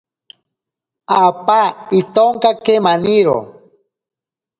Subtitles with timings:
[1.25, 1.61] Apa
[1.99, 3.37] itonkake maniro.